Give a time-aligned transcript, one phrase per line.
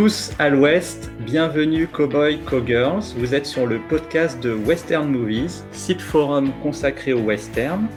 [0.00, 3.02] Tous à l'Ouest, bienvenue Cowboy Cowgirls.
[3.16, 7.88] Vous êtes sur le podcast de Western Movies, site forum consacré au western.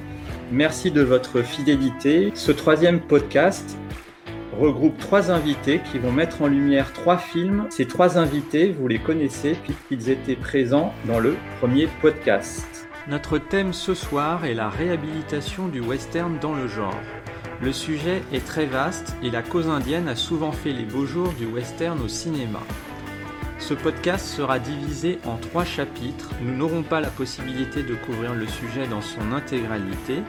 [0.52, 2.32] Merci de votre fidélité.
[2.34, 3.78] Ce troisième podcast
[4.60, 7.68] regroupe trois invités qui vont mettre en lumière trois films.
[7.70, 12.88] Ces trois invités, vous les connaissez puisqu'ils étaient présents dans le premier podcast.
[13.10, 16.97] Notre thème ce soir est la réhabilitation du western dans le genre.
[17.61, 21.32] Le sujet est très vaste et la cause indienne a souvent fait les beaux jours
[21.33, 22.60] du western au cinéma.
[23.60, 26.32] Ce podcast sera divisé en trois chapitres.
[26.42, 30.24] Nous n'aurons pas la possibilité de couvrir le sujet dans son intégralité.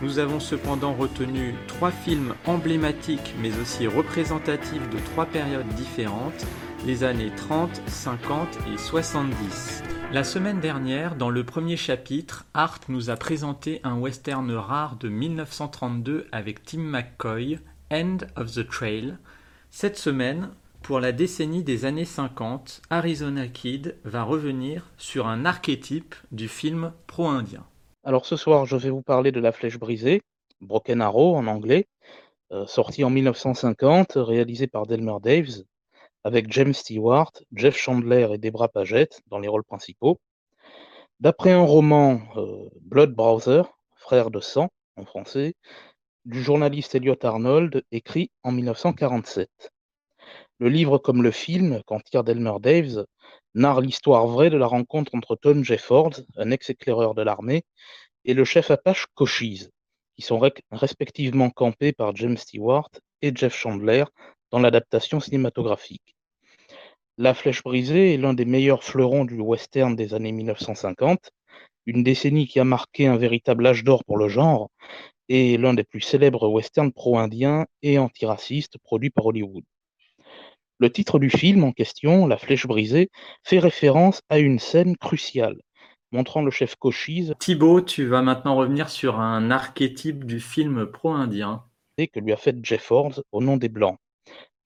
[0.00, 6.46] Nous avons cependant retenu trois films emblématiques mais aussi représentatifs de trois périodes différentes,
[6.86, 9.82] les années 30, 50 et 70.
[10.12, 15.08] La semaine dernière, dans le premier chapitre, Art nous a présenté un western rare de
[15.08, 17.58] 1932 avec Tim McCoy,
[17.90, 19.16] End of the Trail.
[19.70, 20.50] Cette semaine,
[20.82, 26.92] pour la décennie des années 50, Arizona Kid va revenir sur un archétype du film
[27.06, 27.64] pro-indien.
[28.04, 30.22] Alors ce soir, je vais vous parler de La Flèche brisée,
[30.60, 31.86] Broken Arrow en anglais,
[32.52, 35.64] euh, sorti en 1950, réalisé par Delmer Daves,
[36.28, 40.20] avec James Stewart, Jeff Chandler et Debra Paget dans les rôles principaux.
[41.20, 43.62] D'après un roman euh, Blood Browser,
[43.96, 45.54] Frère de sang en français,
[46.26, 49.48] du journaliste Elliot Arnold, écrit en 1947.
[50.58, 53.06] Le livre comme le film, qu'en tire Delmer Daves,
[53.54, 57.64] narre l'histoire vraie de la rencontre entre Tom Jeffords, un ex-éclaireur de l'armée,
[58.26, 59.70] et le chef Apache Cochise,
[60.14, 60.38] qui sont
[60.72, 62.90] respectivement campés par James Stewart
[63.22, 64.04] et Jeff Chandler
[64.50, 66.17] dans l'adaptation cinématographique.
[67.20, 71.32] La Flèche brisée est l'un des meilleurs fleurons du western des années 1950,
[71.86, 74.70] une décennie qui a marqué un véritable âge d'or pour le genre,
[75.28, 79.64] et l'un des plus célèbres westerns pro-indiens et antiracistes produits par Hollywood.
[80.78, 83.10] Le titre du film en question, La Flèche brisée,
[83.42, 85.60] fait référence à une scène cruciale,
[86.12, 87.34] montrant le chef Cochise.
[87.40, 91.64] Thibaut, tu vas maintenant revenir sur un archétype du film pro-indien.
[91.96, 93.98] Que lui a fait Jeff Ford au nom des Blancs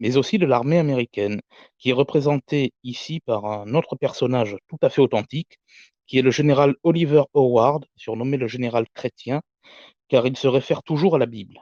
[0.03, 1.41] mais aussi de l'armée américaine,
[1.79, 5.59] qui est représentée ici par un autre personnage tout à fait authentique,
[6.09, 9.43] qui est le général Oliver Howard, surnommé le général chrétien,
[10.09, 11.61] car il se réfère toujours à la Bible.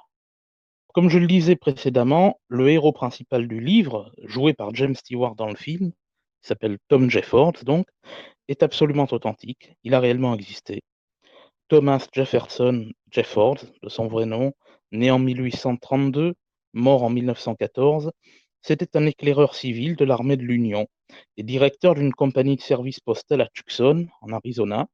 [0.94, 5.48] Comme je le disais précédemment, le héros principal du livre, joué par James Stewart dans
[5.48, 5.92] le film,
[6.40, 7.86] s'appelle Tom Jeffords donc,
[8.48, 10.80] est absolument authentique, il a réellement existé.
[11.68, 14.52] Thomas Jefferson Jeffords, de son vrai nom,
[14.92, 16.32] né en 1832,
[16.72, 18.12] mort en 1914,
[18.62, 20.86] c'était un éclaireur civil de l'armée de l'Union
[21.36, 24.86] et directeur d'une compagnie de service postal à Tucson, en Arizona.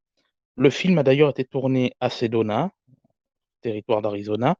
[0.56, 2.70] Le film a d'ailleurs été tourné à Sedona,
[3.60, 4.56] territoire d'Arizona.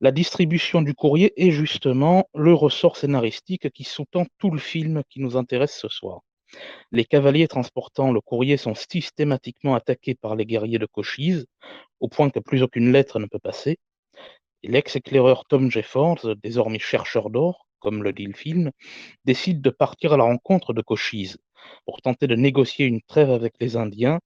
[0.00, 5.20] La distribution du courrier est justement le ressort scénaristique qui sous-tend tout le film qui
[5.20, 6.20] nous intéresse ce soir.
[6.90, 11.46] Les cavaliers transportant le courrier sont systématiquement attaqués par les guerriers de Cochise,
[12.00, 13.78] au point que plus aucune lettre ne peut passer
[14.68, 18.70] l'ex-éclaireur Tom Jeffords, désormais chercheur d'or, comme le dit le film,
[19.24, 21.38] décide de partir à la rencontre de Cochise
[21.84, 24.20] pour tenter de négocier une trêve avec les Indiens,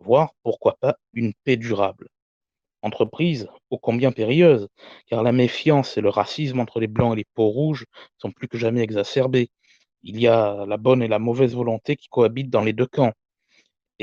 [0.00, 2.08] voire, pourquoi pas, une paix durable.
[2.82, 4.68] Entreprise ô combien périlleuse,
[5.06, 7.86] car la méfiance et le racisme entre les Blancs et les peaux rouges
[8.18, 9.50] sont plus que jamais exacerbés.
[10.02, 13.12] Il y a la bonne et la mauvaise volonté qui cohabitent dans les deux camps.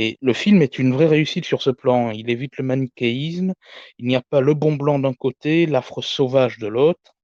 [0.01, 2.11] Et le film est une vraie réussite sur ce plan.
[2.11, 3.53] Il évite le manichéisme.
[3.97, 7.17] Il n'y a pas le bon blanc d'un côté, l'affre sauvage de l'autre.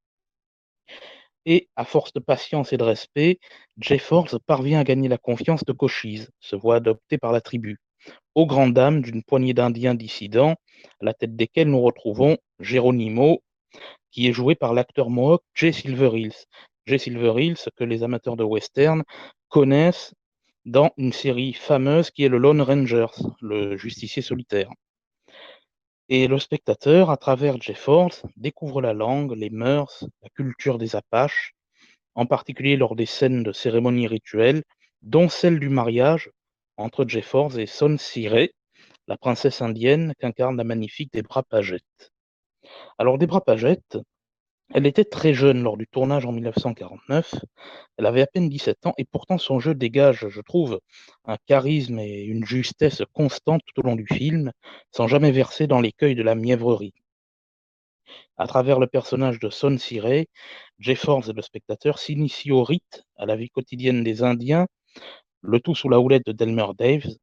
[1.45, 3.39] Et à force de patience et de respect,
[3.77, 7.77] Jeffords parvient à gagner la confiance de Cochise, se voit adopté par la tribu,
[8.33, 10.55] aux grandes dames d'une poignée d'Indiens dissidents,
[10.99, 13.41] à la tête desquels nous retrouvons Geronimo,
[14.11, 16.45] qui est joué par l'acteur mohawk Jay Silverhills.
[16.87, 19.03] Jay Silverhills, que les amateurs de western
[19.47, 20.13] connaissent
[20.65, 24.69] dans une série fameuse qui est le Lone Rangers, le justicier solitaire.
[26.09, 31.53] Et le spectateur, à travers Jeffords, découvre la langue, les mœurs, la culture des Apaches,
[32.15, 34.63] en particulier lors des scènes de cérémonies rituelles,
[35.01, 36.29] dont celle du mariage
[36.77, 38.53] entre Jeffords et Son Siré,
[39.07, 41.81] la princesse indienne qu'incarne la magnifique Debra Paget.
[42.97, 43.81] Alors Debra Paget,
[44.73, 47.35] elle était très jeune lors du tournage en 1949.
[47.97, 50.79] Elle avait à peine 17 ans et pourtant son jeu dégage, je trouve,
[51.25, 54.51] un charisme et une justesse constante tout au long du film,
[54.91, 56.93] sans jamais verser dans l'écueil de la mièvrerie.
[58.37, 60.29] À travers le personnage de Son Siré,
[60.79, 64.67] Jeffords et le spectateur s'initient au rite, à la vie quotidienne des Indiens,
[65.41, 67.15] le tout sous la houlette de Delmer Daves.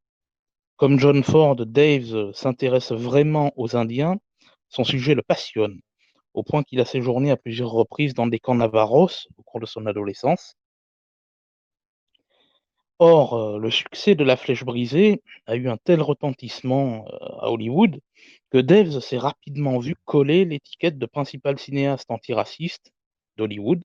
[0.77, 4.17] Comme John Ford, Daves s'intéresse vraiment aux Indiens,
[4.69, 5.81] son sujet le passionne
[6.34, 9.67] au point qu'il a séjourné à plusieurs reprises dans des camps navarros au cours de
[9.67, 10.56] son adolescence.
[12.99, 17.50] Or, euh, le succès de La Flèche brisée a eu un tel retentissement euh, à
[17.50, 18.00] Hollywood
[18.50, 22.93] que Deves s'est rapidement vu coller l'étiquette de principal cinéaste antiraciste
[23.37, 23.82] d'Hollywood,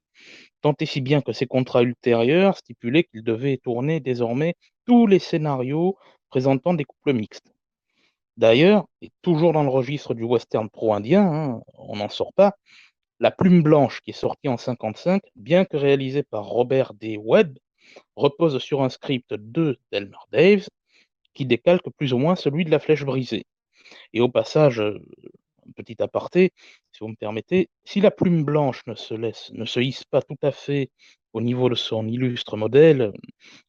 [0.62, 4.56] tant et si bien que ses contrats ultérieurs stipulaient qu'il devait tourner désormais
[4.86, 5.98] tous les scénarios
[6.30, 7.52] présentant des couples mixtes.
[8.38, 12.54] D'ailleurs, et toujours dans le registre du western pro-indien, hein, on n'en sort pas,
[13.20, 17.18] La Plume Blanche, qui est sortie en 55, bien que réalisée par Robert D.
[17.18, 17.58] Webb,
[18.16, 20.68] repose sur un script de Delmer Daves
[21.34, 23.46] qui décalque plus ou moins celui de La Flèche brisée.
[24.14, 25.00] Et au passage, euh,
[25.68, 26.52] un petit aparté,
[26.92, 30.22] si vous me permettez, si La Plume Blanche ne se, laisse, ne se hisse pas
[30.22, 30.92] tout à fait
[31.34, 33.14] au niveau de son illustre modèle,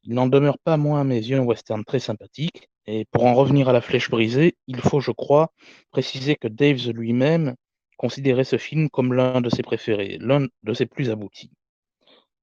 [0.05, 2.69] il n'en demeure pas moins à mes yeux un western très sympathique.
[2.91, 5.53] Et pour en revenir à La Flèche brisée, il faut, je crois,
[5.91, 7.55] préciser que Daves lui-même
[7.99, 11.51] considérait ce film comme l'un de ses préférés, l'un de ses plus aboutis.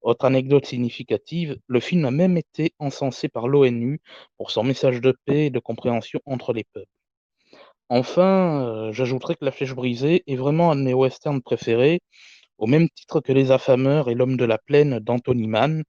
[0.02, 4.00] Autre anecdote significative, le film a même été encensé par l'ONU
[4.38, 6.92] pour son message de paix et de compréhension entre les peuples.
[7.90, 12.02] Enfin, euh, j'ajouterai que La Flèche brisée est vraiment un de mes westerns préférés,
[12.60, 15.84] au même titre que Les Affameurs et L'Homme de la Plaine d'Anthony Mann.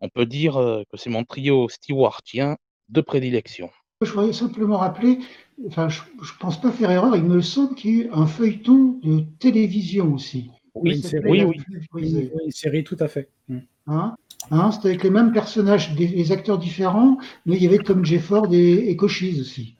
[0.00, 2.56] On peut dire euh, que c'est mon trio stewardien
[2.88, 3.70] de prédilection.
[4.04, 5.18] Je voudrais simplement rappeler,
[5.66, 8.26] enfin, je ne pense pas faire erreur, il me semble qu'il y a eu un
[8.26, 10.50] feuilleton de télévision aussi.
[10.74, 11.62] Oui, une série, oui,
[11.92, 12.30] oui.
[12.44, 13.28] une série, tout à fait.
[13.48, 13.58] Mm.
[13.88, 14.16] Hein
[14.50, 18.52] hein, C'était avec les mêmes personnages, des, acteurs différents, mais il y avait Tom Jefford
[18.52, 19.76] et, et Cochise aussi.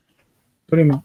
[0.67, 1.03] Absolument.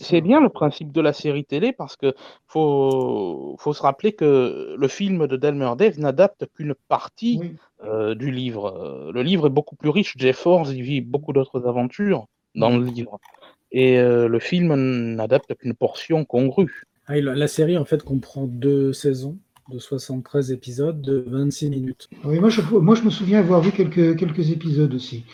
[0.00, 2.14] C'est bien le principe de la série télé parce que
[2.46, 7.40] faut, faut se rappeler que le film de Delmer Dave n'adapte qu'une partie
[7.84, 9.10] euh, du livre.
[9.12, 10.14] Le livre est beaucoup plus riche.
[10.16, 13.18] Jefford il vit beaucoup d'autres aventures dans le livre.
[13.72, 14.74] Et euh, le film
[15.14, 16.84] n'adapte qu'une portion congrue.
[17.06, 19.38] Ah, la série, en fait, comprend deux saisons
[19.70, 22.08] de 73 épisodes de 26 minutes.
[22.24, 25.24] Oui, moi je, moi, je me souviens avoir vu quelques, quelques épisodes aussi.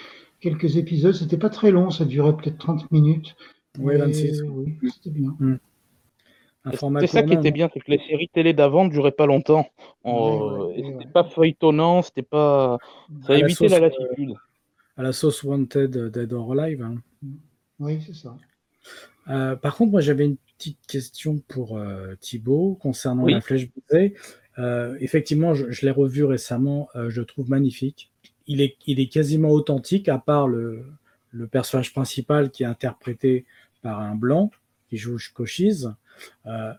[0.41, 3.37] Quelques épisodes, c'était pas très long, ça durait peut-être 30 minutes.
[3.79, 4.43] Oui, 26.
[4.43, 5.35] Oui, c'était bien.
[5.39, 5.57] Hmm.
[7.01, 9.69] C'est ça qui était bien, c'est que les séries télé d'avant ne duraient pas longtemps.
[10.05, 12.79] c'était pas feuilletonnant, c'était pas.
[13.27, 14.31] Ça évitait la, lassitude.
[14.31, 14.35] Euh,
[14.97, 16.83] à la sauce Wanted Dead or Alive.
[16.83, 16.97] Hein.
[17.81, 18.37] Oui, c'est ça.
[19.29, 24.15] Euh, par contre, moi j'avais une petite question pour euh, Thibaut concernant la flèche brisée.
[24.59, 28.11] Euh, effectivement, je, l'ai revu récemment, euh, je le trouve magnifique.
[28.47, 30.85] Il est, il est quasiment authentique, à part le,
[31.31, 33.47] le, personnage principal qui est interprété
[33.83, 34.51] par un blanc
[34.89, 35.93] qui joue Cochise.
[36.47, 36.77] il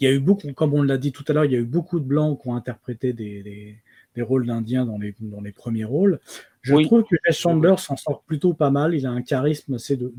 [0.00, 1.64] y a eu beaucoup, comme on l'a dit tout à l'heure, il y a eu
[1.64, 3.76] beaucoup de blancs qui ont interprété des, des,
[4.14, 6.20] des rôles d'indiens dans les, dans les premiers rôles.
[6.62, 8.94] Je trouve que Jess Chandler s'en sort plutôt pas mal.
[8.94, 10.12] Il a un charisme assez de,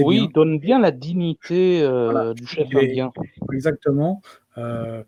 [0.00, 3.12] oui, il donne bien la dignité euh, du chef indien.
[3.52, 4.22] Exactement.
[4.58, 5.02] Euh,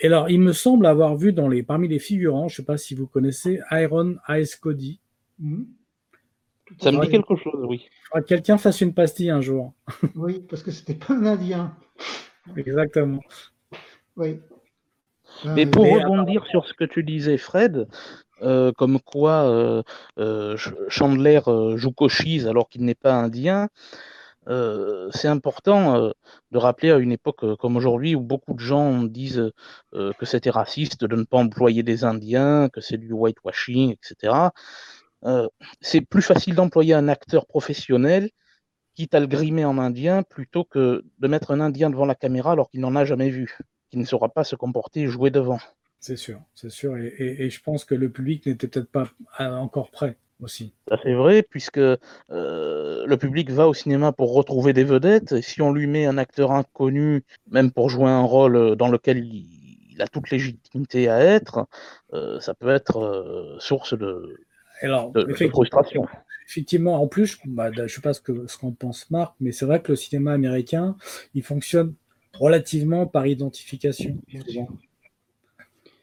[0.00, 2.64] et alors, il me semble avoir vu dans les, parmi les figurants, je ne sais
[2.64, 5.00] pas si vous connaissez, Iron Ice Cody.
[5.38, 5.64] Hmm.
[6.80, 7.88] Ça me dit quelque chose, oui.
[8.12, 9.72] Que quelqu'un fasse une pastille un jour.
[10.14, 11.74] Oui, parce que c'était pas un Indien.
[12.56, 13.20] Exactement.
[14.16, 14.40] Oui.
[15.44, 17.86] Mais pour rebondir sur ce que tu disais, Fred,
[18.42, 19.82] euh, comme quoi
[20.88, 21.40] Chandler
[21.76, 23.68] joue Cochise alors qu'il n'est pas indien,
[24.48, 26.10] euh, c'est important euh,
[26.52, 29.52] de rappeler à une époque euh, comme aujourd'hui où beaucoup de gens disent
[29.92, 34.34] que c'était raciste de ne pas employer des Indiens, que c'est du whitewashing, etc.
[35.80, 38.30] c'est plus facile d'employer un acteur professionnel,
[38.94, 42.52] quitte à le grimer en Indien, plutôt que de mettre un Indien devant la caméra
[42.52, 43.58] alors qu'il n'en a jamais vu,
[43.90, 45.58] qu'il ne saura pas se comporter et jouer devant.
[46.00, 46.96] C'est sûr, c'est sûr.
[46.96, 49.08] et, je pense que le public n'était peut-être pas
[49.38, 50.72] encore prêt aussi.
[50.88, 51.98] Ça c'est vrai, puisque euh,
[52.28, 55.32] le public va au cinéma pour retrouver des vedettes.
[55.32, 58.88] Et si on lui met un acteur inconnu, même pour jouer un rôle euh, dans
[58.88, 61.66] lequel il, a toute légitimité à être,
[62.12, 64.46] euh, ça peut être source de,
[64.82, 65.12] Alors,
[65.50, 66.06] frustration.
[66.48, 69.66] Effectivement, en plus, bah, je ne sais pas ce qu'en ce pense Marc, mais c'est
[69.66, 70.96] vrai que le cinéma américain,
[71.34, 71.94] il fonctionne
[72.32, 74.16] relativement par identification.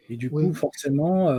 [0.09, 1.31] Et du coup, forcément,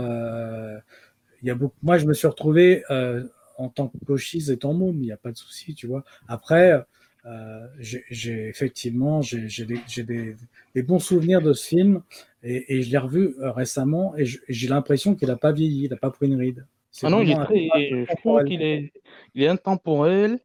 [1.83, 3.25] moi, je me suis retrouvé euh,
[3.59, 6.05] en tant que cochise étant môme, il n'y a pas de souci, tu vois.
[6.29, 6.85] Après,
[7.27, 10.37] euh, j'ai effectivement j'ai des,
[10.83, 12.03] bons souvenirs de ce film
[12.43, 15.97] et, je l'ai revu euh, récemment et j'ai l'impression qu'il n'a pas vieilli, il n'a
[15.97, 16.65] pas pris une ride.
[17.03, 18.93] Ah non, il est très, je trouve qu'il est,
[19.35, 20.41] il est intemporel,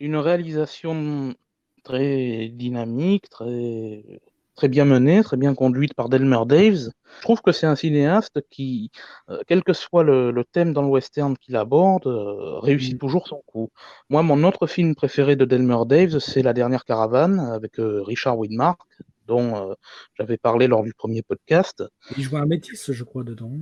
[0.00, 1.34] une réalisation
[1.82, 4.20] très dynamique, très
[4.58, 6.90] très bien menée, très bien conduite par Delmer Daves.
[7.18, 8.90] Je trouve que c'est un cinéaste qui,
[9.30, 12.98] euh, quel que soit le, thème dans le western qu'il aborde, euh, réussit mm.
[12.98, 13.70] toujours son coup.
[14.10, 18.36] Moi, mon autre film préféré de Delmer Daves, c'est La dernière caravane avec euh, Richard
[18.36, 18.80] Widmark,
[19.28, 19.76] dont
[20.14, 21.84] j'avais parlé lors du premier podcast.
[22.16, 23.52] Il joue un métis, je crois, dedans.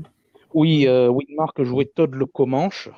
[0.56, 2.88] Oui, euh, Widmark jouait Todd le Comanche,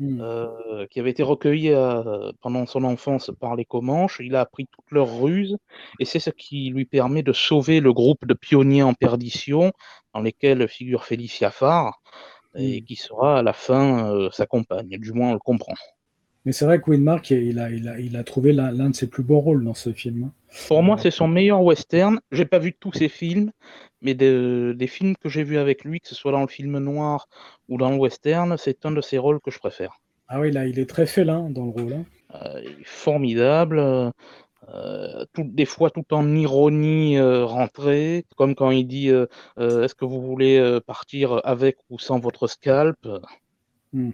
[0.00, 0.20] hmm.
[0.20, 4.20] euh, qui avait été recueilli euh, pendant son enfance par les Comanches.
[4.22, 5.56] Il a appris toutes leurs ruses
[5.98, 9.72] et c'est ce qui lui permet de sauver le groupe de pionniers en perdition
[10.12, 12.02] dans lesquels figure Félicia Farr
[12.54, 12.84] et hmm.
[12.84, 14.98] qui sera à la fin sa compagne.
[14.98, 15.74] Du moins, on le comprend.
[16.46, 19.08] Mais c'est vrai que Widmark, il a, il a, il a trouvé l'un de ses
[19.08, 20.24] plus beaux rôles dans ce film.
[20.24, 20.32] Hein.
[20.68, 22.20] Pour moi, c'est son meilleur western.
[22.30, 23.50] J'ai pas vu tous ses films,
[24.00, 27.28] mais des films que j'ai vus avec lui, que ce soit dans le film noir
[27.68, 29.98] ou dans le western, c'est un de ses rôles que je préfère.
[30.28, 31.92] Ah oui, là, il est très félin dans le rôle.
[31.92, 32.04] Hein.
[32.34, 33.80] Euh, formidable.
[33.80, 40.20] Euh, des fois tout en ironie euh, rentrée, comme quand il dit Est-ce que vous
[40.20, 43.08] voulez partir avec ou sans votre scalp?
[43.92, 44.10] Hmm.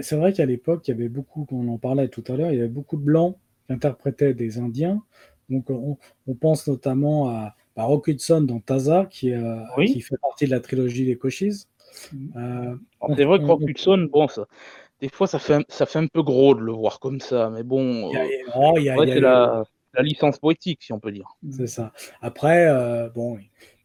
[0.00, 2.56] C'est vrai, qu'à l'époque, il y avait beaucoup, on en parlait tout à l'heure, il
[2.56, 3.36] y avait beaucoup de blancs
[3.66, 5.02] qui interprétaient des Indiens.
[5.50, 10.50] Donc on, pense notamment à, Rock Hudson dans Taza, qui, euh, qui, fait partie de
[10.50, 11.68] la trilogie des Cochise.
[12.36, 12.74] Euh,
[13.16, 14.46] c'est vrai que Rock Hudson, bon, ça,
[15.00, 17.50] des fois ça fait, un, ça fait un peu gros de le voir comme ça,
[17.50, 19.64] mais bon, c'est la,
[19.98, 21.36] licence poétique, si on peut dire.
[21.50, 21.92] C'est ça.
[22.22, 23.38] Après, euh, bon,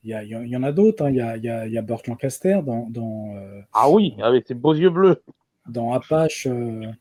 [0.03, 1.03] il y, y, en a d'autres.
[1.03, 1.09] Hein.
[1.09, 2.87] Il y, a, y, a, Burt Lancaster dans.
[2.89, 3.35] dans
[3.73, 5.21] ah oui, avec ses beaux yeux bleus
[5.67, 6.47] dans Apache.
[6.47, 6.91] Euh,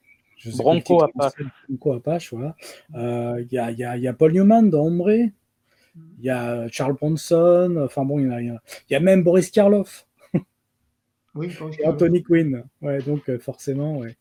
[0.57, 1.43] Bronco Apache.
[1.69, 2.55] Bronco Apache, voilà.
[2.95, 5.11] Euh, il y, a, y, a, y, a, Paul Newman dans Ombre.
[5.11, 7.83] Il y a Charles Bronson.
[7.85, 10.07] Enfin bon, il y, y, a même Boris Karloff.
[11.35, 12.65] Oui, et Anthony Quinn.
[12.81, 14.17] Ouais, donc euh, forcément, ouais.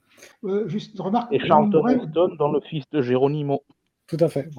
[0.67, 1.31] juste remarque.
[1.31, 3.63] Et Charles Heston dans Le Fils de Geronimo.
[4.07, 4.49] Tout à fait.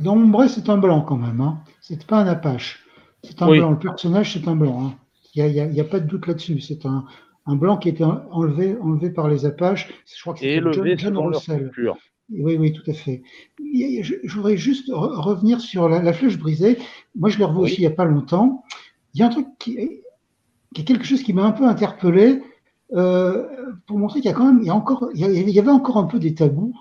[0.00, 1.40] Dans Ombre, c'est un blanc quand même.
[1.40, 1.60] Hein.
[1.80, 2.84] C'est pas un Apache.
[3.22, 3.70] C'est un blanc.
[3.72, 4.86] Le personnage, c'est un blanc.
[4.86, 4.94] Hein.
[5.34, 6.60] Il n'y a, a, pas de doute là-dessus.
[6.60, 7.04] C'est un,
[7.46, 9.88] un blanc qui était enlevé, enlevé par les Apaches.
[10.06, 11.70] Je crois que c'était John, John Russell.
[12.30, 13.22] Oui, oui, tout à fait.
[13.60, 16.78] Je, voudrais juste revenir sur la, flèche brisée.
[17.14, 18.64] Moi, je l'ai revu aussi il n'y a pas longtemps.
[19.14, 19.76] Il y a un truc qui,
[20.74, 22.42] qui est quelque chose qui m'a un peu interpellé
[22.92, 23.46] euh,
[23.86, 25.96] pour montrer qu'il y a quand même, il y, a encore, il y avait encore
[25.98, 26.74] un peu des tabous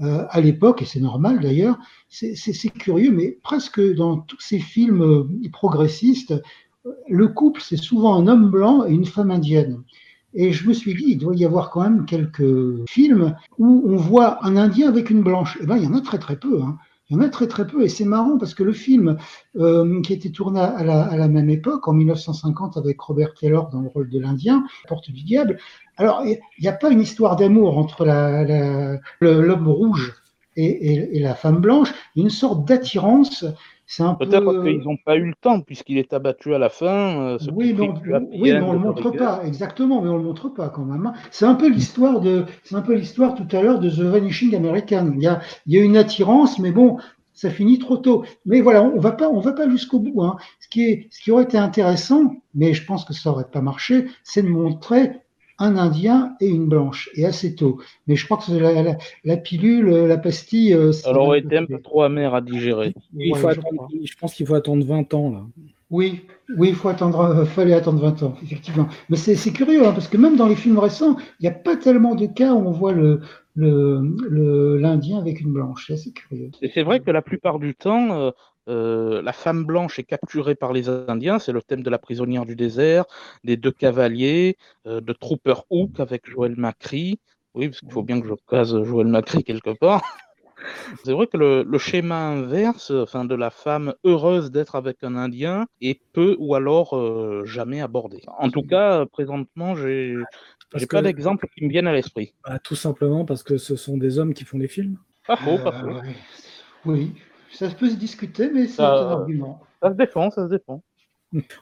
[0.00, 1.78] euh, à l'époque, et c'est normal d'ailleurs.
[2.08, 6.34] C'est curieux, mais presque dans tous ces films euh, progressistes,
[7.08, 9.82] le couple, c'est souvent un homme blanc et une femme indienne.
[10.34, 13.96] Et je me suis dit, il doit y avoir quand même quelques films où on
[13.96, 15.58] voit un Indien avec une blanche.
[15.60, 16.60] Eh bien, il y en a très très peu.
[16.62, 16.78] Hein.
[17.08, 17.82] Il y en a très très peu.
[17.82, 19.16] Et c'est marrant parce que le film
[19.56, 23.80] euh, qui a été tourné à la, même époque, en 1950, avec Robert Taylor dans
[23.80, 25.58] le rôle de l'Indien, Porte du Diable,
[25.96, 28.04] alors il n'y a pas une histoire d'amour entre
[29.20, 30.14] l'homme rouge
[30.64, 33.44] et, et, la femme blanche, une sorte d'attirance
[34.18, 37.22] Peut-être qu'ils n'ont pas eu le temps, puisqu'il est abattu à la fin.
[37.22, 40.68] Euh, oui, mais on, ne le montre pas, exactement, mais on ne le montre pas
[40.68, 41.06] quand même.
[41.06, 41.14] Hein.
[41.30, 44.54] C'est un peu l'histoire de, c'est un peu l'histoire tout à l'heure de The Vanishing
[44.54, 45.12] American.
[45.16, 46.98] Il y a, il y a une attirance, mais bon,
[47.32, 48.24] ça finit trop tôt.
[48.44, 50.22] Mais voilà, on va pas, on va pas jusqu'au bout.
[50.22, 50.36] Hein.
[50.60, 53.62] Ce qui est, ce qui aurait été intéressant, mais je pense que ça aurait pas
[53.62, 55.12] marché, c'est de montrer
[55.58, 57.80] un Indien et une blanche, et assez tôt.
[58.06, 60.72] Mais je crois que la, la, pilule, la pastille.
[60.72, 62.94] Euh, ça aurait été un peu trop amer à digérer.
[63.14, 65.42] Il faut attendre, je, pense qu'il faut attendre 20 ans, là.
[65.90, 66.20] Oui,
[66.58, 68.88] oui, il faut attendre, euh, fallait attendre 20 ans, effectivement.
[69.08, 71.76] Mais c'est curieux, hein, parce que même dans les films récents, il n'y a pas
[71.76, 73.20] tellement de cas où on voit le,
[73.56, 75.90] l'Indien le, avec une blanche.
[75.96, 76.50] C'est curieux.
[76.74, 78.30] c'est vrai que la plupart du temps, euh,
[78.68, 82.44] euh, la femme blanche est capturée par les Indiens, c'est le thème de la prisonnière
[82.44, 83.04] du désert,
[83.44, 84.56] des deux cavaliers,
[84.86, 87.18] euh, de Trooper Hook avec Joël Macri.
[87.54, 90.02] Oui, parce qu'il faut bien que je case Joël Macri quelque part.
[91.04, 95.66] C'est vrai que le, schéma inverse, enfin de la femme heureuse d'être avec un Indien,
[95.80, 98.22] est peu ou alors euh, jamais abordé.
[98.38, 100.16] En tout cas, présentement, j'ai
[100.74, 102.34] n'ai pas d'exemple qui me vienne à l'esprit.
[102.44, 104.98] Bah, tout simplement parce que ce sont des hommes qui font les films.
[105.26, 105.88] Pas faux, pas faux.
[106.84, 107.12] Oui,
[107.52, 109.60] ça peut se discuter, mais c'est un argument.
[109.82, 110.82] Ça se défend, ça se défend.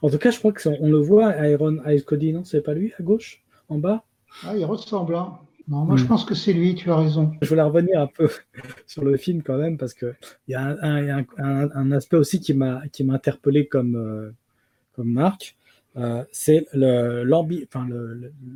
[0.03, 2.93] En tout cas, je crois qu'on le voit, Iron Ice Cody, non C'est pas lui,
[2.99, 4.05] à gauche, en bas?
[4.45, 5.17] Ah, il ressemble.
[5.17, 5.39] Hein.
[5.69, 6.09] Non, moi je hmm.
[6.09, 7.33] pense que c'est lui, tu as raison.
[7.43, 8.29] Je voulais revenir un peu
[8.87, 10.15] sur le film quand même, parce qu'il
[10.49, 14.31] y a un, un, aspect aussi qui m'a interpellé comme, euh,
[14.93, 15.56] comme Marc.
[15.97, 16.67] Euh, c'est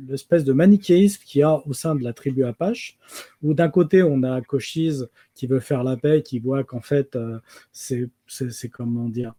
[0.07, 2.97] l'espèce de manichéisme qu'il y a au sein de la tribu Apache,
[3.41, 7.15] où d'un côté on a Cochise qui veut faire la paix, qui voit qu'en fait
[7.15, 7.39] euh,
[7.71, 9.33] c'est comment dire,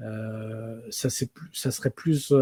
[0.00, 2.32] euh, ça, ça, serait plus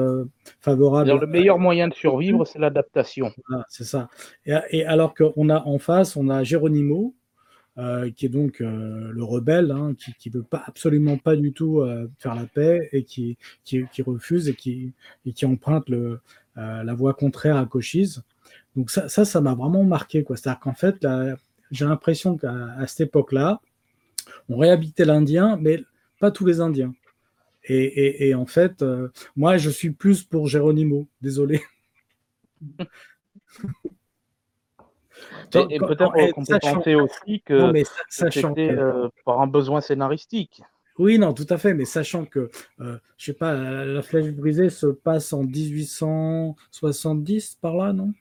[0.61, 1.11] favorable.
[1.19, 3.33] le meilleur moyen de survivre, c'est l'adaptation.
[3.69, 4.09] c'est ça.
[4.47, 7.15] Et, et alors qu'on a en face, on a Geronimo,
[7.81, 11.55] euh, qui est donc euh, le rebelle, hein, qui ne veut pas, absolument pas du
[11.55, 13.39] tout euh, faire la paix et qui,
[14.07, 14.93] refuse et qui,
[15.45, 15.89] emprunte
[16.57, 18.23] la voie contraire à Cochise.
[18.77, 20.23] Donc ça, ça m'a vraiment marqué.
[20.29, 21.07] C'est-à-dire qu'en fait,
[21.71, 23.63] j'ai l'impression qu'à cette époque-là,
[24.51, 25.83] on réhabitait l'Indien, mais
[26.19, 26.93] pas tous les Indiens.
[27.65, 28.85] Et, et, en fait,
[29.37, 31.63] moi, je suis plus pour Geronimo, désolé.
[35.55, 37.73] et, peut-être qu'on peut penser aussi que
[38.59, 40.61] euh, par un besoin scénaristique.
[40.99, 42.51] Oui, non, tout à fait, mais sachant que,
[42.81, 48.13] euh, je sais pas, la, flèche brisée se passe en 1870 par là, non?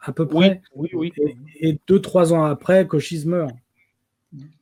[0.00, 0.60] À peu près.
[0.74, 1.12] Oui, oui.
[1.60, 3.54] Et, deux, trois ans après, Cochise meurt.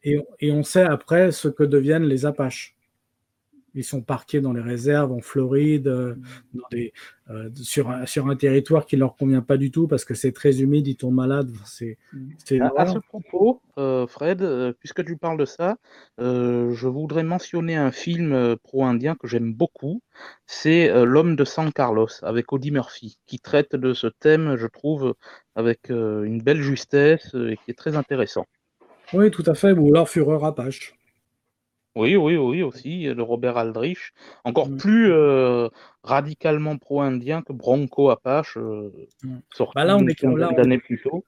[0.05, 2.77] Et, et, on sait après ce que deviennent les Apaches.
[3.75, 6.15] Ils sont parqués dans les réserves en Floride, euh,
[7.31, 10.15] euh, sur, un, sur un territoire qui ne leur convient pas du tout parce que
[10.15, 11.51] c'est très humide, ils tombent malades.
[11.65, 11.97] C'est,
[12.61, 15.77] à, ce propos, euh, Fred, puisque tu parles de ça,
[16.19, 20.03] je voudrais mentionner un film pro-indien que j'aime beaucoup.
[20.47, 25.15] C'est L'homme de San Carlos avec Audie Murphy, qui traite de ce thème, je trouve,
[25.55, 28.47] avec une belle justesse et qui est très intéressant.
[29.15, 30.95] Oui, tout à fait, ou alors Fureur Apache.
[31.95, 34.13] Oui, oui, oui, aussi, de Robert Aldrich,
[34.45, 34.77] encore mmh.
[34.79, 35.69] plus euh,
[36.03, 38.91] radicalement pro-indien que Bronco Apache, euh,
[39.53, 41.27] sorti bah là, on est là, années plus tôt.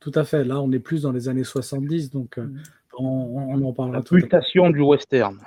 [0.00, 2.62] Tout à fait, là on est plus dans les années 70, donc euh, mmh.
[2.98, 4.02] on, en parlera.
[4.10, 5.38] La mutation du western.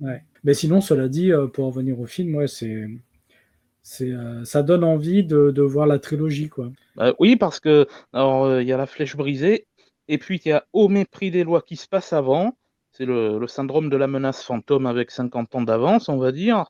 [0.00, 0.24] Ouais.
[0.42, 2.86] Mais sinon, cela dit, pour revenir au film, ouais, c'est,
[3.82, 4.12] c'est,
[4.44, 6.72] ça donne envie de, de, voir la trilogie, quoi.
[6.96, 9.66] Bah oui, parce que il y a la flèche brisée,
[10.08, 12.56] et puis il y a Au mépris des lois qui se passe avant,
[13.00, 16.66] c'est le, syndrome de la menace fantôme avec 50 ans d'avance, on va dire.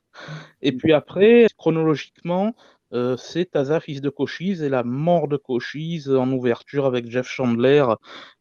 [0.61, 2.55] Et puis après, chronologiquement,
[2.93, 7.27] euh, c'est Taza, fils de Cochise, et la mort de Cochise en ouverture avec Jeff
[7.27, 7.83] Chandler,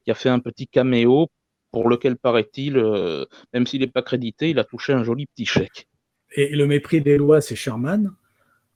[0.04, 1.26] qui a fait un petit caméo,
[1.73, 5.47] pour lequel, paraît-il, euh, même s'il n'est pas crédité, il a touché un joli petit
[5.47, 5.88] chèque.
[6.37, 8.12] Et le mépris des lois, c'est Sherman?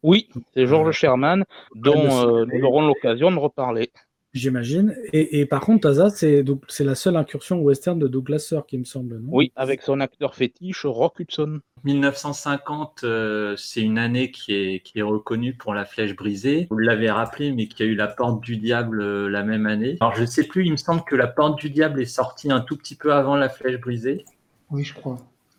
[0.03, 1.45] Oui, c'est George Sherman,
[1.77, 3.91] dont euh, nous aurons l'occasion de reparler.
[4.35, 4.97] J'imagine.
[5.13, 6.45] Et, par contre, Taza, c'est
[6.81, 9.29] la seule incursion western de Douglas Sir, qui me semble, non?
[9.31, 11.61] Oui, avec son acteur fétiche, Rock Hudson.
[11.85, 16.67] 1950, euh, c'est une année qui est, qui est reconnue pour La Flèche brisée.
[16.69, 19.99] Vous l'avez rappelé, mais qui a eu La Porte du Diable euh, la même année.
[20.01, 22.51] Alors, je ne sais plus, il me semble que La Porte du Diable est sortie
[22.51, 24.25] un tout petit peu avant La Flèche brisée.
[24.71, 25.19] Oui, je crois.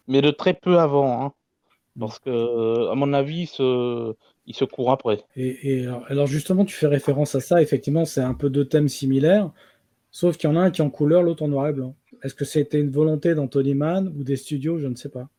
[0.09, 1.25] Mais de très peu avant.
[1.25, 1.31] Hein.
[1.97, 4.13] Parce que, à mon avis, ce,
[4.47, 5.23] il se court après.
[5.36, 9.51] Et, alors justement, tu fais référence à ça, effectivement, c'est un peu deux thèmes similaires,
[10.12, 11.95] sauf qu'il y en a un qui est en couleur, l'autre en noir et blanc.
[12.23, 14.79] Est-ce que c'était une volonté d'Anthony Mann ou des studios?
[14.79, 15.29] Je ne sais pas.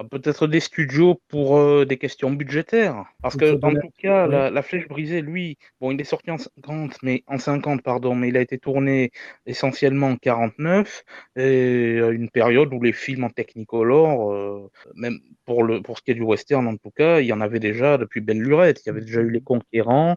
[0.00, 3.04] Ah, peut-être des studios pour euh, des questions budgétaires.
[3.20, 7.02] Parce que, en tout cas, la, Flèche brisée, lui, bon, il est sorti en 50,
[7.02, 9.10] mais en 50, pardon, mais il a été tourné
[9.44, 11.04] essentiellement en 49,
[11.36, 16.12] et une période où les films en technicolor, euh, même pour, le, pour ce qui
[16.12, 18.80] est du western en tout cas, il y en avait déjà depuis Belle Lurette.
[18.86, 20.16] Il y avait déjà eu Les Conquérants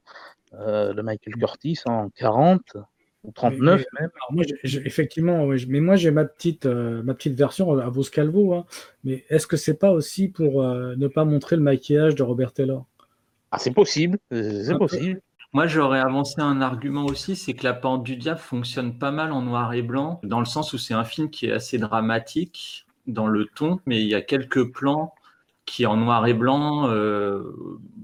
[0.54, 2.78] euh, de Michael Curtis en 40
[3.24, 4.10] ou 39 même.
[4.32, 8.54] moi, effectivement, mais moi j'ai ma petite, euh, ma petite version à vos Calvo.
[8.54, 8.66] Hein.
[9.04, 12.54] mais est-ce que c'est pas aussi pour euh, ne pas montrer le maquillage de Robert
[12.54, 12.86] Taylor?
[13.52, 15.22] Ah, c'est possible, c'est possible.
[15.54, 19.32] Moi, j'aurais avancé un argument aussi, c'est que La Pente du Diable fonctionne pas mal
[19.32, 22.88] en noir et blanc, dans le sens où c'est un film qui est assez dramatique
[23.06, 25.14] dans le ton, mais il y a quelques plans
[25.66, 27.56] qui en noir et blanc euh,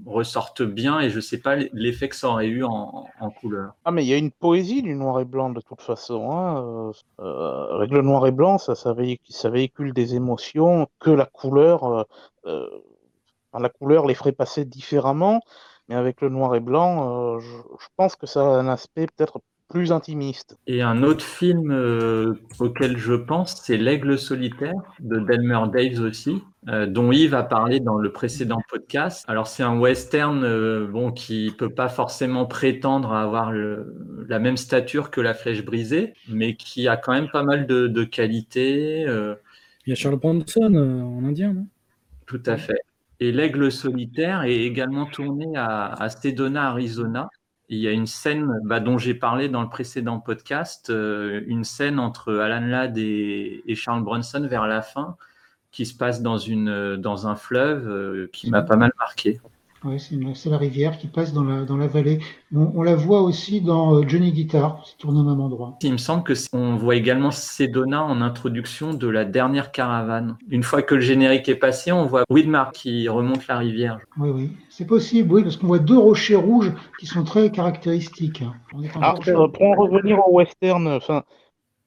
[0.06, 3.06] ressortent bien et je ne sais pas l'effet que ça aurait eu en,
[3.40, 3.74] couleur.
[3.84, 6.30] Ah mais il y a une poésie du noir et blanc de toute façon.
[6.32, 6.64] Hein.
[6.64, 12.06] Euh, euh, avec le noir et blanc, ça, ça, véhicule, des émotions que la couleur,
[12.44, 15.40] la couleur les ferait passer différemment.
[15.88, 19.40] Mais avec le noir et blanc, je, je, pense que ça a un aspect peut-être
[19.70, 20.58] plus intimiste.
[20.66, 26.42] Et un autre film euh, auquel je pense, c'est L'Aigle solitaire de Delmer Daves aussi,
[26.68, 29.24] euh, dont Yves a parlé dans le précédent podcast.
[29.28, 34.56] Alors c'est un western euh, bon qui peut pas forcément prétendre à avoir la même
[34.56, 39.02] stature que La Flèche brisée, mais qui a quand même pas mal de, de qualités.
[39.02, 41.66] Il y a Charles Bronson en indien, non?
[42.26, 42.80] Tout à fait.
[43.20, 47.28] Et L'Aigle solitaire est également tourné à, à Sedona, Arizona
[47.70, 51.62] il y a une scène bah, dont j'ai parlé dans le précédent podcast, euh, une
[51.62, 55.16] scène entre Alan Ladd et, Charles Bronson vers la fin,
[55.70, 56.38] qui se passe dans,
[56.96, 59.40] dans un fleuve euh, qui m'a pas mal marqué.
[59.82, 59.98] Oui,
[60.34, 62.18] c'est la rivière qui passe dans la, dans la vallée.
[62.54, 65.78] On, la voit aussi dans euh, Johnny Guitar, qui tourne au même endroit.
[65.82, 70.36] Il me semble que on voit également Sedona en introduction de la dernière caravane.
[70.50, 73.98] Une fois que le générique est passé, on voit Widmar qui remonte la rivière.
[74.18, 78.42] Oui, oui, c'est possible, oui, parce qu'on voit deux rochers rouges qui sont très caractéristiques.
[78.96, 81.24] Alors, pour en revenir au western, enfin,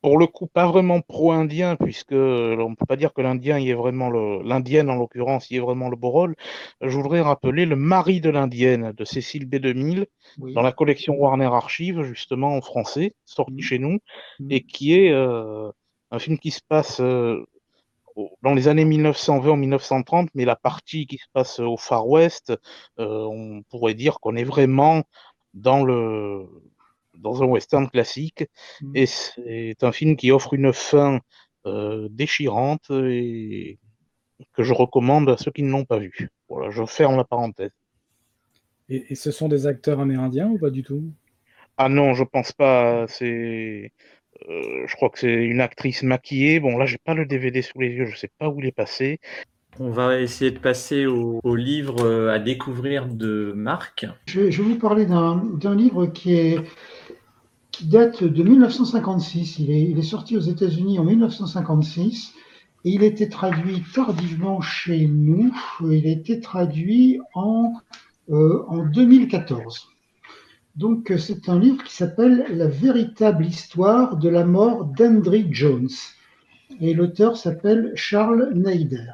[0.03, 3.69] pour le coup, pas vraiment pro-indien, puisque on ne peut pas dire que l'Indien y
[3.69, 6.35] est vraiment le, l'indienne en l'occurrence, y est vraiment le beau rôle.
[6.81, 9.55] Je voudrais rappeler Le mari de l'Indienne de Cécile B.
[9.55, 10.05] 2000
[10.39, 13.61] dans la collection Warner Archive, justement en français, sorti mmh.
[13.61, 13.99] chez nous,
[14.41, 14.51] mmh.
[14.51, 15.71] et qui est euh,
[16.11, 17.41] un film qui se passe euh,
[18.41, 22.51] dans les années 1920-1930, mais la partie qui se passe au Far West,
[22.97, 25.03] on pourrait dire qu'on est vraiment
[25.53, 26.45] dans le
[27.23, 28.45] dans un western classique.
[28.81, 28.91] Mm.
[28.95, 31.19] Et c'est un film qui offre une fin
[32.09, 33.79] déchirante et
[34.51, 36.29] que je recommande à ceux qui ne l'ont pas vu.
[36.49, 37.71] Voilà, je ferme la parenthèse.
[38.89, 41.03] Et, ce sont des acteurs amérindiens ou pas du tout?
[41.77, 43.05] Ah non, je pense pas.
[43.07, 43.91] C'est,
[44.49, 46.59] euh, je crois que c'est une actrice maquillée.
[46.59, 48.71] Bon, là, j'ai pas le DVD sous les yeux, je sais pas où il est
[48.71, 49.19] passé.
[49.79, 54.05] On va essayer de passer au, livre euh, à découvrir de Marc.
[54.27, 56.59] Je vais, vous parler d'un livre qui, est,
[57.73, 59.59] qui date de 1956.
[59.59, 62.33] Il est, sorti aux États-Unis en 1956
[62.85, 65.53] et il été traduit tardivement chez nous.
[65.81, 67.73] Il a été traduit en
[68.29, 69.89] euh, en 2014.
[70.77, 75.89] Donc euh, c'est un livre qui s'appelle La véritable histoire de la mort d'Hendry Jones.
[76.79, 79.07] Et l'auteur s'appelle Charles Neider.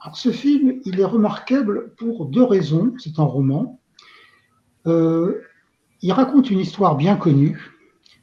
[0.00, 2.92] Alors ce film, il est remarquable pour deux raisons.
[2.98, 3.80] C'est un roman.
[4.86, 5.40] Euh,
[6.02, 7.70] il raconte une histoire bien connue.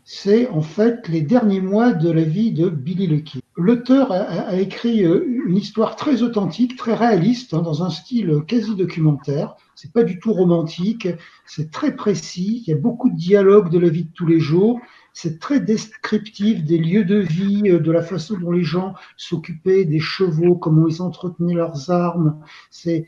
[0.03, 3.41] C'est en fait les derniers mois de la vie de Billy le Kid.
[3.55, 9.55] L'auteur a, écrit une histoire très authentique, très réaliste, hein, dans un style quasi documentaire
[9.81, 11.07] c'est pas du tout romantique,
[11.45, 14.41] c'est très précis, il y a beaucoup de dialogues de la vie de tous les
[14.41, 14.81] jours,
[15.13, 19.85] c'est très descriptif des lieux de vie, euh, de la façon dont les gens s'occupaient
[19.85, 22.41] des chevaux, comment ils entretenaient leurs armes.
[22.69, 23.07] C'est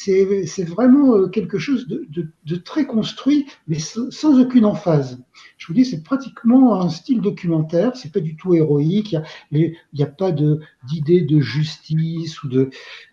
[0.00, 5.22] c'est vraiment euh, quelque chose de, très construit, mais sans, aucune emphase.
[5.58, 9.16] Je vous dis, c'est pratiquement un style documentaire, c'est pas du tout héroïque,
[9.50, 12.48] il n'y a, pas d'idée de, justice ou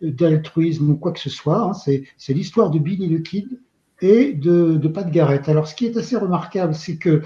[0.01, 1.61] d'altruisme ou quoi que ce soit.
[1.61, 2.01] Hein.
[2.17, 3.59] C'est l'histoire de Billy the Kid
[4.01, 5.49] et de, Pat Garrett.
[5.49, 7.21] Alors, ce qui est assez remarquable, c'est que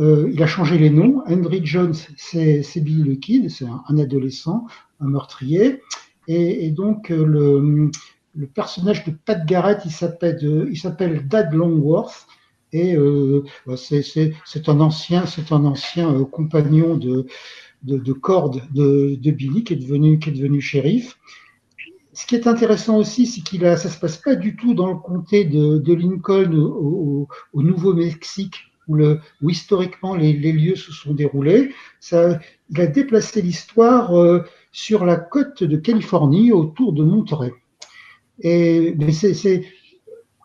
[0.00, 1.22] euh, il a changé les noms.
[1.26, 4.66] Henry Jones, c'est Billy the Kid, c'est un, adolescent,
[5.00, 5.82] un meurtrier.
[6.26, 7.90] Et, donc, euh, le,
[8.34, 12.26] le, personnage de Pat Garrett, il s'appelle euh, Dad Longworth.
[12.72, 12.98] Et
[13.76, 17.26] c'est un ancien, un ancien compagnon de,
[17.82, 21.18] de, de corde de, de, Billy qui est devenu, qui est devenu shérif.
[22.18, 24.88] Ce qui est intéressant aussi, c'est qu'il a, ça se passe pas du tout dans
[24.88, 31.72] le comté de, Lincoln au Nouveau-Mexique où, historiquement les, lieux se sont déroulés.
[32.10, 34.40] Il a déplacé l'histoire euh,
[34.72, 37.52] sur la côte de Californie, autour de Monterey.
[38.40, 38.96] Et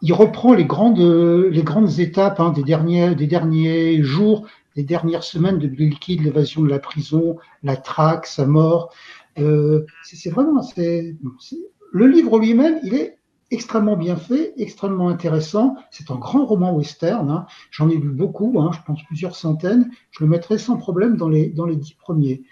[0.02, 5.24] il reprend les grandes, les grandes étapes hein, des, derniers, des derniers jours, des dernières
[5.24, 8.94] semaines de Bill Kidd, l'évasion de la prison, la traque, sa mort.
[9.40, 13.18] Euh, c'est, vraiment, le livre lui-même, il est
[13.52, 15.76] extrêmement bien fait, extrêmement intéressant.
[15.92, 17.30] C'est un grand roman western.
[17.30, 17.46] Hein.
[17.72, 19.90] J'en ai lu beaucoup, hein, je pense plusieurs centaines.
[20.12, 22.44] Je le mettrai sans problème dans les, dans les dix premiers.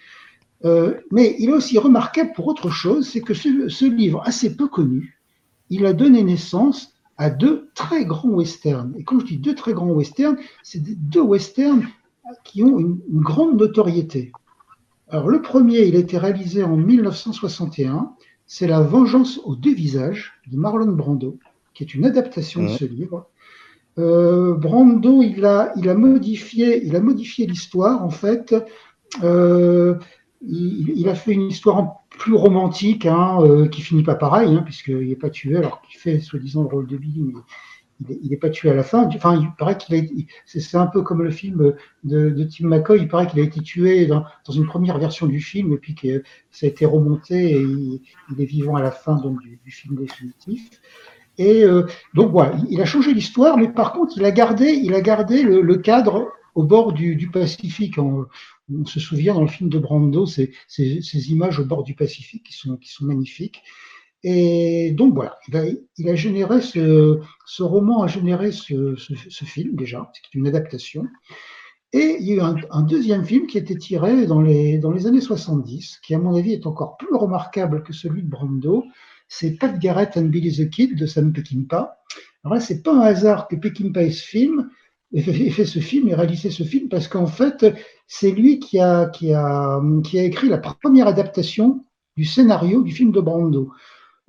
[0.64, 4.68] Euh, mais il est aussi remarquable pour autre chose, c'est que ce, livre assez peu
[4.68, 5.20] connu,
[5.70, 8.94] il a donné naissance à deux très grands westerns.
[8.98, 11.88] Et quand je dis deux très grands westerns, c'est deux westerns
[12.44, 14.32] qui ont une grande notoriété.
[15.12, 18.14] Alors le premier, il a été réalisé en 1961
[18.48, 21.40] c'est La vengeance aux deux visages de Marlon Brando,
[21.74, 23.30] qui est une adaptation de ce livre.
[23.98, 28.54] Euh, Brando, il a, il a modifié, il a modifié l'histoire en fait.
[29.24, 29.96] Euh,
[30.42, 35.08] il, a fait une histoire plus romantique, hein, euh, qui finit pas pareil, hein, puisqu'il
[35.08, 37.34] n'est pas tué alors qu'il fait soi-disant le rôle de Billy, mais
[38.10, 39.06] il n'est pas tué à la fin.
[39.06, 40.02] Enfin, il paraît qu'il a
[40.46, 43.02] c'est un peu comme le film de, Tim McCoy.
[43.02, 46.24] Il paraît qu'il a été tué dans, une première version du film et puis que
[46.50, 48.02] ça a été remonté et il,
[48.40, 50.70] est vivant à la fin du, film définitif.
[51.38, 54.94] Et euh, donc voilà, il a changé l'histoire, mais par contre, il a gardé, il
[54.94, 57.98] a gardé le, cadre au bord du, Pacifique.
[57.98, 58.28] On,
[58.86, 60.52] se souvient dans le film de Brando, ces,
[61.30, 63.64] images au bord du Pacifique qui sont magnifiques.
[64.24, 65.38] Et donc voilà,
[65.98, 67.20] il a, généré ce,
[67.60, 68.96] roman a généré ce,
[69.46, 71.08] film déjà, c'est une adaptation.
[71.94, 75.22] Et il y a eu un, deuxième film qui a été tiré dans les, années
[75.22, 78.86] 70, qui à mon avis est encore plus remarquable que celui de Brando.
[79.28, 81.98] C'est Pat Garrett and Billy the Kid de Sam Peckinpah.
[82.44, 84.70] Alors là, c'est pas un hasard que Peckinpah ait ce film,
[85.14, 87.66] ait fait ce film et réalisé ce film, parce qu'en fait,
[88.08, 89.12] c'est lui qui a
[90.14, 91.84] écrit la première adaptation
[92.16, 93.72] du scénario du film de Brando.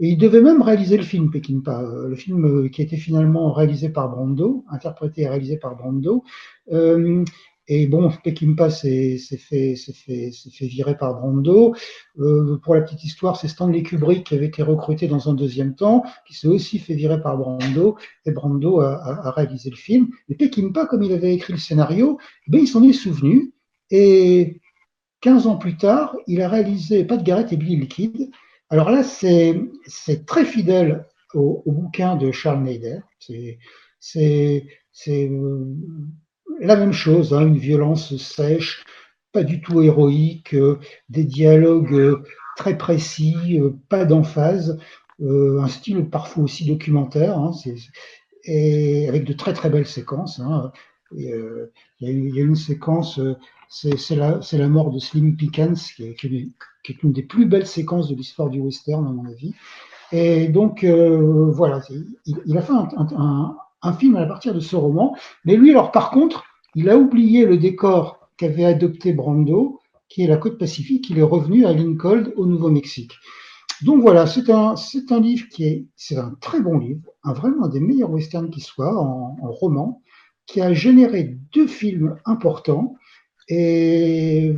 [0.02, 2.96] Et il devait même réaliser le film Peckinpah, euh, le film euh, qui a été
[2.96, 6.24] finalement réalisé par Brando, interprété et réalisé par Brando.
[6.72, 7.24] Euh,
[7.68, 9.76] et bon, Peckinpah s'est fait,
[10.62, 11.76] virer par Brando.
[12.64, 16.02] pour la petite histoire, c'est Stanley Kubrick qui avait été recruté dans un deuxième temps,
[16.26, 20.08] qui s'est aussi fait virer par Brando, et Brando a, réalisé le film.
[20.28, 22.18] Mais Peckinpah, comme il avait écrit le scénario,
[22.52, 23.52] eh il s'en est souvenu,
[23.92, 24.60] et
[25.20, 28.32] 15 ans plus tard, il a réalisé Pas de Garrett et Billy Liquid.
[28.72, 31.04] Alors là, c'est très fidèle
[31.34, 33.00] au, bouquin de Charles Neider.
[34.00, 34.66] C'est
[35.08, 35.64] euh,
[36.58, 38.82] la même chose, hein, une violence sèche,
[39.30, 40.80] pas du tout héroïque, euh,
[41.10, 42.22] des dialogues euh,
[42.56, 44.78] très précis, pas d'emphase,
[45.20, 47.52] un style parfois aussi documentaire, hein,
[48.48, 50.40] avec de très très belles séquences.
[50.40, 50.72] Hein.
[51.14, 51.68] Il
[52.00, 53.20] y, a une séquence,
[53.68, 56.48] c'est la, mort de Slim Pickens, qui est, qui
[56.88, 59.54] une des plus belles séquences de l'histoire du western, à mon avis.
[60.12, 61.80] Et donc, euh, voilà,
[62.26, 65.16] il, a fait un, film à partir de ce roman.
[65.44, 70.26] Mais lui, alors, par contre, il a oublié le décor qu'avait adopté Brando, qui est
[70.26, 71.08] la côte pacifique.
[71.08, 73.12] Il est revenu à Lincoln, au Nouveau-Mexique.
[73.82, 77.32] Donc voilà, c'est un, c'est un livre qui est, c'est un très bon livre, un
[77.32, 80.00] vraiment un des meilleurs westerns qui soit en roman,
[80.46, 82.96] qui a généré deux films importants
[83.48, 84.54] et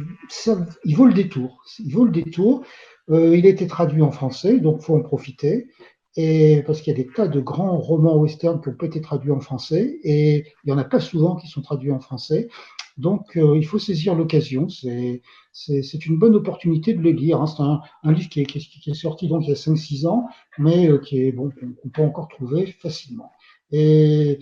[0.84, 1.62] il vaut le détour.
[1.78, 2.64] Il vaut le détour.
[3.10, 5.68] Euh, il a été traduit en français, donc faut en profiter.
[6.16, 9.00] Et parce qu'il y a des tas de grands romans western qui ont pas été
[9.00, 12.48] traduits en français, et il y en a pas souvent qui sont traduits en français.
[12.96, 14.68] Donc euh, il faut saisir l'occasion.
[14.68, 17.40] C'est une bonne opportunité de les lire.
[17.40, 17.46] Hein.
[17.46, 20.88] C'est un, livre qui est, qui est, sorti donc il y a 5-6 ans, mais
[20.88, 23.32] euh, qui est bon qu'on peut encore trouver facilement.
[23.72, 24.38] Et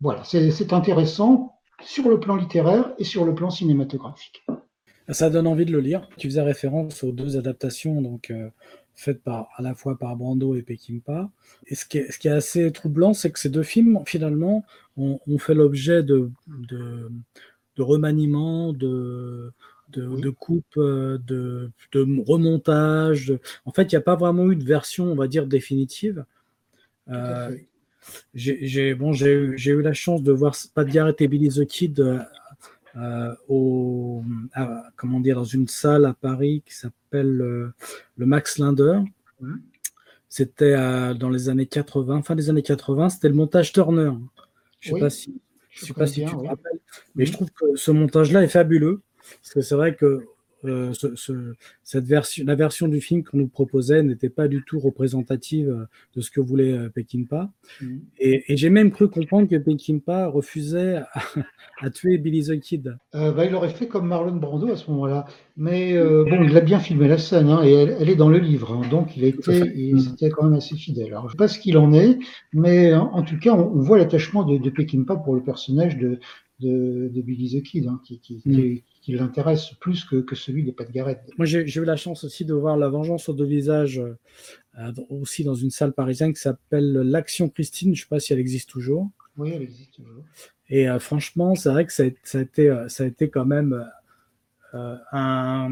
[0.00, 1.53] voilà, c'est intéressant
[1.84, 4.44] sur le plan littéraire et sur le plan cinématographique.
[5.08, 6.08] Ça donne envie de le lire.
[6.16, 8.48] Tu faisais référence aux deux adaptations donc euh,
[8.94, 11.30] faites par à la fois par Brando et Peckinpah.
[11.66, 14.64] Et ce qui est, ce qui est assez troublant, c'est que ces deux films finalement
[14.96, 17.10] ont, fait l'objet de, de,
[17.76, 19.52] de remaniements, de
[19.90, 23.32] de, coupe, euh, de, de remontage.
[23.64, 26.24] En fait, il n'y a pas vraiment eu de version, on va dire, définitive.
[27.10, 27.56] Euh,
[28.34, 32.00] j'ai bon, eu, eu la chance de voir Pas de et Billy the Kid
[32.96, 34.22] euh, au,
[34.96, 37.74] comment dire, dans une salle à Paris qui s'appelle euh,
[38.16, 39.00] le Max Linder.
[40.28, 40.74] C'était
[41.14, 44.10] dans les années 80, fin des années 80, c'était le montage Turner.
[44.80, 45.40] Je ne sais pas si,
[45.70, 46.80] je sais pas si tu te rappelles,
[47.14, 49.00] mais je trouve que ce montage-là est fabuleux.
[49.42, 50.26] Parce que c'est vrai que
[50.64, 50.92] euh,
[51.82, 55.84] cette version, la version du film qu'on nous proposait n'était pas du tout représentative euh,
[56.16, 57.50] de ce que voulait euh, Peckinpah.
[57.80, 57.96] Mm.
[58.18, 61.02] Et, j'ai même cru comprendre que Peckinpah refusait
[61.80, 62.96] à, tuer Billy the Kid.
[63.12, 65.26] bah, il aurait fait comme Marlon Brando à ce moment-là.
[65.56, 68.72] Mais bon, il a bien filmé la scène, hein, et elle, est dans le livre.
[68.72, 69.98] Hein, donc il était, mm.
[69.98, 71.08] c'était quand même assez fidèle.
[71.08, 72.18] Alors, je ne sais pas ce qu'il en est,
[72.52, 76.18] mais en, tout cas, on, voit l'attachement de, de Peckinpah pour le personnage de,
[76.60, 80.72] de, Billy the Kid, hein, qui, qui, mm qui l'intéresse plus que, que, celui des
[80.72, 81.20] Pat Garrett.
[81.36, 83.98] Moi, j'ai eu la chance aussi de voir La Vengeance aux deux visages
[84.78, 87.94] euh, aussi dans une salle parisienne qui s'appelle l'Action Christine.
[87.94, 89.10] Je ne sais pas si elle existe toujours.
[89.36, 90.24] Oui, elle existe toujours.
[90.68, 93.28] Et euh, franchement, c'est vrai que ça a, ça a, été, euh, ça a été
[93.28, 93.86] quand même
[95.12, 95.70] un,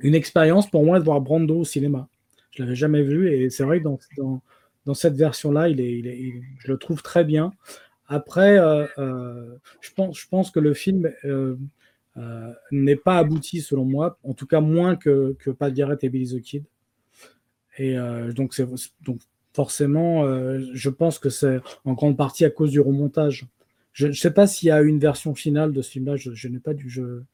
[0.00, 2.08] une expérience pour moi de voir Brando au cinéma.
[2.50, 4.42] Je l'avais jamais vu et c'est vrai que dans, dans,
[4.86, 7.52] dans cette version-là, il est, il est, je le trouve très bien.
[8.06, 9.90] Après, euh, euh, je,
[10.28, 11.56] pense, que le film euh,
[12.70, 16.42] n'est pas abouti selon moi, en tout cas moins que, que Pat et Billy the
[16.42, 16.64] Kid.
[17.78, 17.96] Et
[18.36, 18.54] donc,
[19.00, 19.20] donc
[19.52, 20.24] forcément,
[20.72, 23.46] je pense que c'est en grande partie à cause du remontage.
[23.92, 26.46] Je ne sais pas s'il y a une version finale de ce film-là, je, je
[26.46, 27.24] n'ai pas du jeu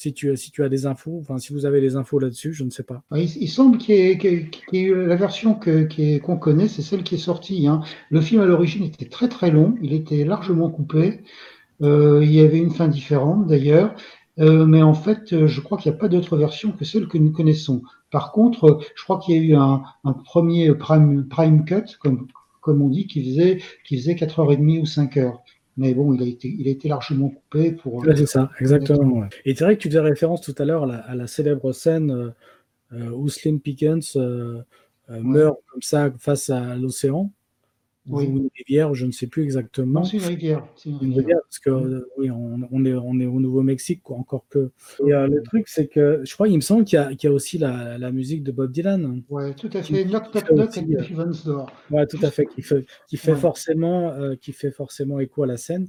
[0.00, 2.64] si tu, si tu as des infos, enfin si vous avez des infos là-dessus, je
[2.64, 3.02] ne sais pas.
[3.14, 7.66] Il, semble qu'il y, ait la version qu'on connaît, c'est celle qui est sortie.
[7.66, 7.82] Hein.
[8.08, 11.20] Le film à l'origine était très très long, il était largement coupé.
[11.82, 13.94] Euh, il y avait une fin différente d'ailleurs,
[14.38, 17.18] euh, mais en fait, je crois qu'il n'y a pas d'autre version que celle que
[17.18, 17.82] nous connaissons.
[18.10, 19.82] Par contre, je crois qu'il y a eu un,
[20.24, 22.26] premier prime, prime cut, comme,
[22.62, 25.40] comme on dit, qui faisait, qui faisait 4h30 ou 5h
[25.80, 28.04] mais bon, il a été, il a été largement coupé pour.
[28.14, 29.24] c'est ça, exactement.
[29.46, 32.30] Et c'est vrai que tu faisais référence tout à l'heure à, la célèbre scène euh,
[32.92, 34.62] euh, où Slim Pickens euh,
[35.08, 37.32] meurt comme ça face à l'océan
[38.06, 38.26] oui.
[38.26, 40.04] une rivière, je ne sais plus exactement.
[40.04, 40.66] C'est une rivière.
[40.84, 41.40] Une rivière.
[41.42, 42.04] parce que mm.
[42.16, 44.70] oui, on, est, on est au Nouveau-Mexique, encore que.
[45.06, 47.58] Et le truc, c'est que je crois, il me semble qu'il y, y, a aussi
[47.58, 49.22] la, la, musique de Bob Dylan.
[49.28, 50.04] Oui, tout à fait.
[50.04, 51.72] Knock Knock Knock Door.
[51.90, 55.56] Oui, tout à fait, qui fait, qui fait forcément, qui fait forcément écho à la
[55.56, 55.88] scène.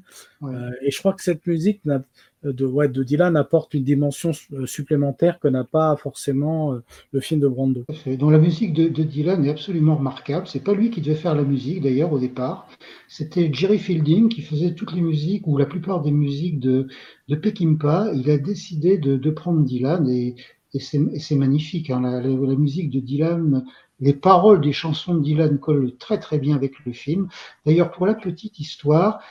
[0.81, 2.03] et je crois que cette musique n'a
[2.43, 7.19] de, ouais, de Dylan apporte une dimension euh, supplémentaire que n'a pas forcément euh, le
[7.19, 7.85] film de Brando.
[8.05, 10.47] Donc la musique de, Dylan est absolument remarquable.
[10.47, 12.67] C'est pas lui qui devait faire la musique d'ailleurs au départ.
[13.07, 16.87] C'était Jerry Fielding qui faisait toutes les musiques ou la plupart des musiques de,
[17.27, 18.11] de Peckinpah.
[18.15, 20.35] Il a décidé de, prendre Dylan et,
[20.79, 21.89] c'est magnifique.
[21.89, 22.01] Hein.
[22.01, 23.65] La, musique de Dylan,
[24.01, 27.29] les paroles des chansons de Dylan collent très très bien avec le film.
[27.65, 29.21] D'ailleurs, pour la petite histoire,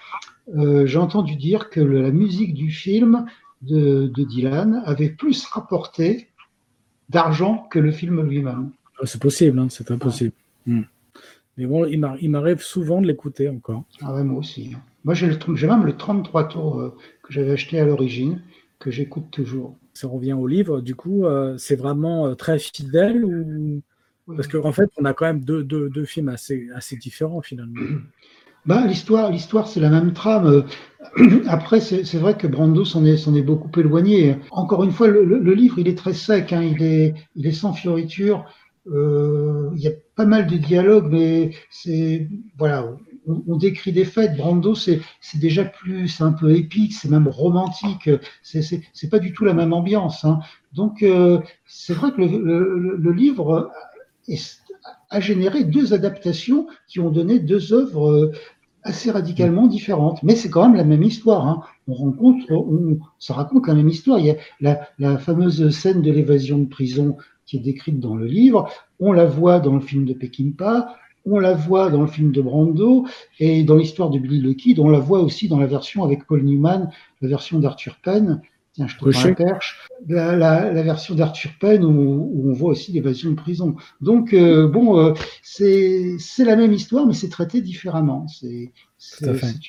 [0.57, 3.27] euh, j'ai entendu dire que la musique du film
[3.63, 6.29] de, Dylan avait plus rapporté
[7.09, 8.71] d'argent que le film lui-même.
[9.01, 10.33] Ah, c'est possible, hein, c'est impossible.
[10.67, 10.83] Hmm.
[11.57, 13.85] Mais bon, il m'arrive souvent de l'écouter encore.
[14.01, 14.75] Ah ouais, moi aussi.
[15.05, 18.41] Moi, j'ai même le 33 tours euh, que j'avais acheté à l'origine,
[18.79, 19.77] que j'écoute toujours.
[19.93, 23.83] Ça revient au livre, du coup, euh, c'est vraiment très fidèle ou...
[24.37, 27.81] Parce qu'en fait, on a quand même deux, films assez, différents finalement.
[28.67, 30.65] Bah, l'histoire, l'histoire, c'est la même trame.
[31.49, 34.37] Après, c'est vrai que Brando s'en est, beaucoup éloigné.
[34.51, 36.63] Encore une fois, le, livre, il est très sec, hein.
[36.63, 38.45] il, est, sans fioriture.
[38.87, 41.53] Euh, il y a pas mal de dialogues, mais
[42.59, 42.87] voilà,
[43.27, 44.37] on, décrit des fêtes.
[44.37, 45.01] Brando, c'est
[45.37, 48.11] déjà plus, c'est un peu épique, c'est même romantique.
[48.43, 50.27] C'est pas du tout la même ambiance.
[50.27, 50.41] Hein.
[50.75, 53.71] Donc, euh, c'est vrai que le livre
[55.11, 58.33] a généré deux adaptations qui ont donné deux œuvres euh,
[58.83, 60.23] assez radicalement différentes.
[60.23, 61.47] Mais c'est quand même la même histoire.
[61.47, 61.63] Hein.
[61.89, 64.19] On rencontre, on, ça raconte la même histoire.
[64.19, 68.27] Il y a la, fameuse scène de l'évasion de prison qui est décrite dans le
[68.27, 68.71] livre.
[68.99, 70.95] On la voit dans le film de Peckinpah.
[71.27, 73.07] On la voit dans le film de Brando
[73.39, 76.27] et dans l'histoire de Billy the Kid, on la voit aussi dans la version avec
[76.27, 78.41] Paul Newman, la version d'Arthur Penn.
[78.81, 79.79] Tiens, je te un perche.
[80.09, 83.77] La, la, version d'Arthur Penn où, on voit aussi l'évasion de prison.
[84.01, 88.27] Donc, euh, bon, euh, c'est la même histoire, mais c'est traité différemment.
[88.29, 88.73] C'est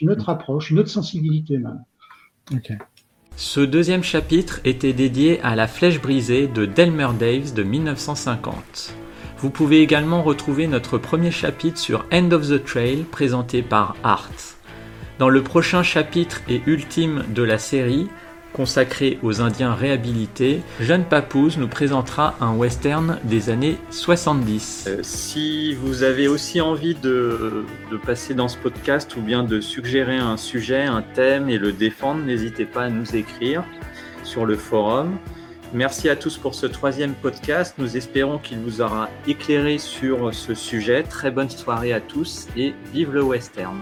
[0.01, 1.83] une autre approche, une autre sensibilité même.
[3.35, 8.93] Ce deuxième chapitre était dédié à La Flèche brisée de Delmer Daves de 1950.
[9.39, 14.29] Vous pouvez également retrouver notre premier chapitre sur End of the Trail présenté par Art.
[15.19, 18.07] Dans le prochain chapitre et ultime de la série,
[18.53, 24.85] consacré aux Indiens réhabilités, Jeanne Papouze nous présentera un western des années 70.
[24.87, 29.61] Euh, si vous avez aussi envie de, de, passer dans ce podcast ou bien de
[29.61, 33.63] suggérer un sujet, un thème et le défendre, n'hésitez pas à nous écrire
[34.23, 35.17] sur le forum.
[35.73, 37.75] Merci à tous pour ce troisième podcast.
[37.77, 41.03] Nous espérons qu'il vous aura éclairé sur ce sujet.
[41.03, 43.77] Très bonne soirée à tous et vive le western.